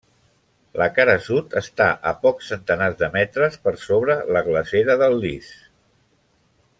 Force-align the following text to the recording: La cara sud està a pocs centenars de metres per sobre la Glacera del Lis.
La 0.81 0.85
cara 0.93 1.13
sud 1.25 1.51
està 1.61 1.89
a 2.13 2.15
pocs 2.23 2.49
centenars 2.53 2.97
de 3.03 3.11
metres 3.19 3.59
per 3.67 3.75
sobre 3.85 4.19
la 4.37 4.43
Glacera 4.51 4.97
del 5.05 5.19
Lis. 5.27 5.53